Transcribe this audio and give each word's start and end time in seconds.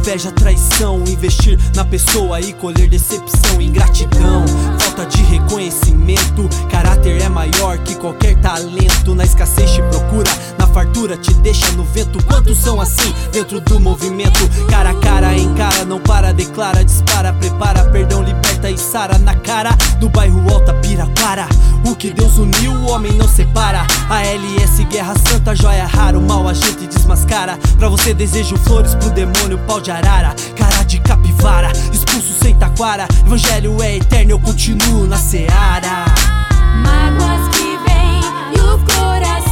inveja, 0.00 0.32
traição. 0.32 1.04
Investir 1.06 1.58
na 1.74 1.84
pessoa 1.84 2.40
e 2.40 2.52
colher 2.54 2.88
decepção, 2.88 3.60
ingratidão, 3.60 4.44
falta 4.78 5.06
de 5.06 5.22
reconhecimento. 5.22 6.48
Caráter 6.70 7.22
é 7.22 7.28
maior 7.28 7.78
que 7.78 7.94
qualquer 7.94 8.36
talento. 8.40 9.14
Na 9.14 9.24
escassez 9.24 9.70
te 9.70 9.82
procura, 9.82 10.30
na 10.58 10.66
fartura 10.66 11.16
te 11.16 11.32
deixa 11.34 11.70
no 11.72 11.84
vento. 11.84 12.22
Quantos 12.24 12.58
são 12.58 12.80
assim 12.80 13.14
dentro 13.30 13.60
do 13.60 13.78
movimento? 13.78 14.40
Cara 14.70 14.90
a 14.90 14.94
cara, 14.94 15.36
encara, 15.36 15.84
não 15.84 16.00
para, 16.00 16.32
declara, 16.32 16.84
dispara, 16.84 17.32
prepara, 17.34 17.84
perdão, 17.90 18.22
liberta 18.22 18.70
e 18.70 18.78
sara 18.78 19.18
na 19.18 19.34
cara 19.34 19.70
do 19.98 20.08
bairro 20.08 20.50
Alta 20.50 20.72
Piraquara. 20.74 21.46
Que 22.00 22.10
Deus 22.14 22.38
uniu, 22.38 22.72
o 22.72 22.90
homem 22.92 23.12
não 23.12 23.28
separa. 23.28 23.86
A 24.08 24.24
LS 24.24 24.84
Guerra 24.84 25.12
Santa, 25.28 25.54
joia 25.54 25.84
rara, 25.84 26.18
o 26.18 26.22
mal 26.22 26.48
a 26.48 26.54
gente 26.54 26.86
desmascara. 26.86 27.58
Pra 27.78 27.90
você 27.90 28.14
desejo 28.14 28.56
flores 28.56 28.94
pro 28.94 29.10
demônio, 29.10 29.58
pau 29.66 29.82
de 29.82 29.90
arara. 29.90 30.34
Cara 30.56 30.82
de 30.84 30.98
capivara, 30.98 31.70
expulso 31.92 32.32
sem 32.42 32.54
taquara. 32.54 33.06
Evangelho 33.26 33.82
é 33.82 33.96
eterno, 33.98 34.30
eu 34.30 34.40
continuo 34.40 35.06
na 35.06 35.18
seara. 35.18 36.06
Mágoas 36.82 37.54
que 37.54 37.78
vem 37.84 38.22
e 38.56 38.60
o 38.60 38.78
coração 38.78 39.49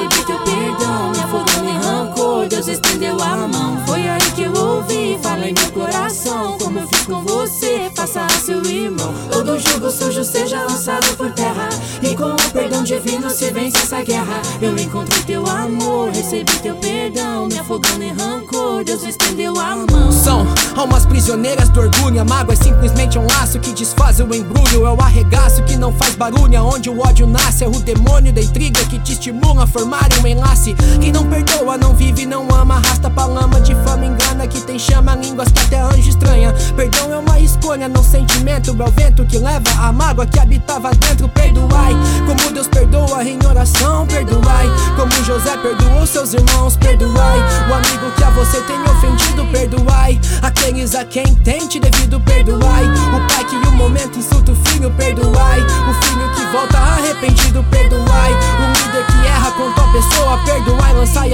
recebi 0.00 0.24
teu 0.24 0.38
perdão. 0.40 1.10
Me 1.10 1.18
afogando 1.18 1.68
em 1.68 1.78
rancor, 1.78 2.48
Deus 2.48 2.68
estendeu 2.68 3.20
a 3.20 3.36
mão. 3.48 3.82
Foi 3.86 4.08
aí 4.08 4.30
que 4.32 4.42
eu 4.42 4.52
ouvi, 4.54 5.18
fala 5.22 5.48
em 5.48 5.52
meu 5.52 5.70
coração. 5.72 6.56
Como 6.58 6.78
eu 6.78 6.88
fiz 6.88 7.06
com 7.06 7.22
você, 7.24 7.90
faça 7.94 8.24
a 8.24 8.28
seu 8.28 8.62
irmão. 8.64 9.12
Todo 9.30 9.58
jugo 9.58 9.90
sujo 9.90 10.24
seja 10.24 10.62
lançado 10.62 11.16
por 11.16 11.30
terra. 11.32 11.68
E 12.02 12.14
com 12.14 12.32
o 12.32 12.50
perdão 12.52 12.82
divino 12.82 13.30
se 13.30 13.50
vence 13.50 13.76
essa 13.78 14.02
guerra. 14.02 14.40
Eu 14.60 14.76
encontrei 14.76 15.22
teu 15.24 15.46
amor, 15.46 16.10
recebi 16.10 16.52
teu 16.62 16.74
perdão. 16.76 17.46
Me 17.46 17.58
afogando 17.58 18.02
em 18.02 18.12
rancor, 18.12 18.84
Deus 18.84 19.02
estendeu 19.04 19.58
a 19.58 19.76
mão. 19.76 20.12
São 20.12 20.46
almas 20.76 21.04
prisioneiras 21.06 21.68
do 21.68 21.80
orgulho. 21.80 22.20
A 22.20 22.24
mágoa 22.24 22.54
é 22.54 22.56
simplesmente 22.56 23.18
um 23.18 23.26
laço 23.26 23.58
que 23.58 23.72
desfaz 23.72 24.20
o 24.20 24.34
embrulho. 24.34 24.86
É 24.86 24.90
o 24.90 25.00
arregaço 25.00 25.62
que 25.64 25.76
não 25.76 25.89
barulho. 26.20 26.50
Onde 26.62 26.90
o 26.90 27.00
ódio 27.00 27.26
nasce, 27.26 27.64
é 27.64 27.66
o 27.66 27.70
demônio 27.70 28.30
da 28.30 28.42
intriga 28.42 28.84
que 28.84 28.98
te 28.98 29.12
estimula 29.12 29.64
a 29.64 29.66
formar 29.66 30.08
um 30.22 30.26
enlace. 30.26 30.74
Quem 31.00 31.10
não 31.10 31.26
perdoa, 31.26 31.78
não 31.78 31.94
vive, 31.94 32.26
não 32.26 32.46
ama. 32.54 32.74
Arrasta 32.76 33.08
pra 33.08 33.24
lama, 33.24 33.58
difama, 33.62 34.04
engana. 34.04 34.46
Que 34.46 34.60
tem 34.60 34.78
chama, 34.78 35.14
línguas 35.14 35.48
que 35.50 35.60
até 35.60 35.80
anjo 35.80 36.10
estranha. 36.10 36.54
Perdão 36.76 37.10
é 37.12 37.18
uma 37.18 37.40
escolha, 37.40 37.88
não 37.88 38.04
sentimento. 38.04 38.70
É 38.70 38.84
o 38.84 38.90
vento 38.90 39.24
que 39.24 39.38
leva 39.38 39.70
a 39.80 39.90
mágoa 39.92 40.26
que 40.26 40.38
habitava 40.38 40.90
dentro. 40.90 41.26
Perdoai, 41.30 41.94
como 42.26 42.52
Deus 42.52 42.68
perdoa 42.68 43.24
em 43.24 43.38
oração. 43.48 44.06
Perdoai, 44.06 44.66
como 44.96 45.12
José 45.24 45.56
perdoou 45.56 46.06
seus 46.06 46.34
irmãos. 46.34 46.76
Perdoai, 46.76 47.38
o 47.70 47.74
amigo 47.74 48.10
que 48.16 48.24
a 48.24 48.30
você 48.30 48.60
tem 48.62 48.78
ofendido. 48.82 49.46
Perdoai, 49.50 50.20
aqueles 50.42 50.94
a 50.94 51.04
quem 51.04 51.34
tem 51.36 51.59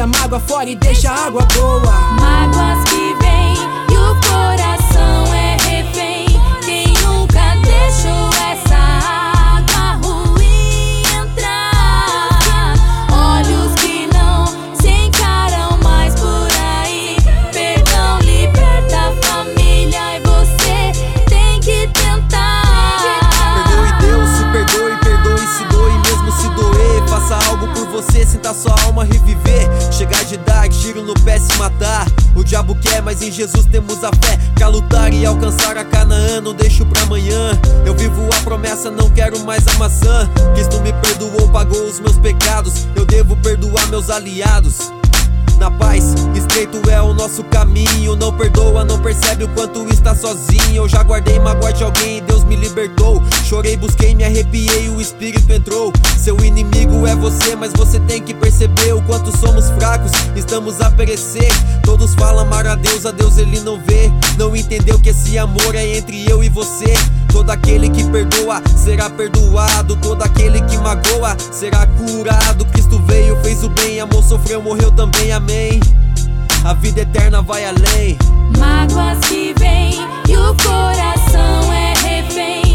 mágoa 0.06 0.40
fora 0.40 0.70
e 0.70 0.76
deixa 0.76 1.10
a 1.10 1.26
água 1.26 1.46
boa. 1.54 2.15
Em 33.26 33.32
Jesus 33.32 33.66
temos 33.66 34.04
a 34.04 34.10
fé. 34.24 34.38
Pra 34.54 34.68
lutar 34.68 35.12
e 35.12 35.26
alcançar 35.26 35.76
a 35.76 35.84
Canaã, 35.84 36.40
não 36.40 36.54
deixo 36.54 36.84
pra 36.86 37.02
amanhã. 37.02 37.58
Eu 37.84 37.94
vivo 37.94 38.28
a 38.32 38.42
promessa, 38.42 38.90
não 38.90 39.10
quero 39.10 39.38
mais 39.40 39.66
a 39.68 39.74
maçã. 39.74 40.30
Cristo 40.54 40.80
me 40.80 40.92
perdoou, 40.92 41.48
pagou 41.48 41.84
os 41.84 42.00
meus 42.00 42.18
pecados. 42.18 42.86
Eu 42.94 43.04
devo 43.04 43.36
perdoar 43.36 43.86
meus 43.88 44.10
aliados 44.10 44.92
na 45.56 45.70
paz. 45.70 46.14
Estreito 46.34 46.80
é 46.90 47.00
o 47.00 47.12
nosso 47.12 47.42
caminho. 47.44 48.16
Não 48.16 48.32
perdoa, 48.36 48.84
não 48.84 49.00
percebe 49.00 49.44
o 49.44 49.48
quanto 49.48 49.86
está 49.92 50.14
sozinho. 50.14 50.76
Eu 50.76 50.88
já 50.88 51.02
guardei 51.02 51.38
mágoa 51.38 51.72
de 51.72 51.82
alguém 51.84 52.18
e 52.18 52.20
Deus 52.20 52.44
me 52.44 52.56
libertou. 52.56 53.22
Chorei, 53.44 53.76
busquei, 53.76 54.14
me 54.14 54.24
arrepiei, 54.24 54.88
o 54.88 55.00
Espírito 55.00 55.52
entrou. 55.52 55.92
Seu 56.18 56.36
inimigo 56.44 57.06
é 57.06 57.14
você, 57.14 57.54
mas 57.56 57.72
você 57.72 58.00
tem 58.00 58.22
que 58.22 58.34
perceber 58.34 58.92
o 58.92 59.02
quanto 59.02 59.36
somos 59.36 59.68
fracos. 59.70 60.12
Estamos 60.34 60.80
a 60.80 60.90
perecer. 60.90 61.52
Todos 61.82 62.14
falam 62.14 62.46
amar 62.46 62.66
a 62.66 62.74
Deus, 62.74 63.06
a 63.06 63.10
Deus 63.10 63.38
ele 63.38 63.60
não 63.60 63.80
vê. 63.80 64.10
Não 64.38 64.54
entendeu 64.54 64.98
que 64.98 65.10
esse 65.10 65.38
amor 65.38 65.74
é 65.74 65.96
entre 65.96 66.28
eu 66.30 66.42
e 66.42 66.48
você. 66.48 66.94
Todo 67.36 67.50
aquele 67.50 67.90
que 67.90 68.02
perdoa 68.04 68.62
será 68.74 69.10
perdoado. 69.10 69.94
Todo 69.96 70.22
aquele 70.22 70.58
que 70.62 70.78
magoa 70.78 71.36
será 71.52 71.86
curado. 71.86 72.64
Cristo 72.64 72.98
veio, 73.06 73.36
fez 73.42 73.62
o 73.62 73.68
bem, 73.68 74.00
amor 74.00 74.22
sofreu, 74.24 74.62
morreu 74.62 74.90
também. 74.90 75.30
Amém. 75.32 75.78
A 76.64 76.72
vida 76.72 77.02
eterna 77.02 77.42
vai 77.42 77.66
além. 77.66 78.16
Mágoas 78.58 79.18
que 79.28 79.54
vêm 79.58 79.92
e 80.26 80.34
o 80.34 80.56
coração 80.56 81.72
é 81.74 81.92
refém. 82.08 82.65